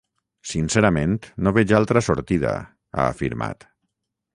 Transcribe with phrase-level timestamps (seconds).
[0.51, 1.13] Sincerament
[1.47, 2.59] no veig altra sortida,
[2.97, 3.73] ha afirmat.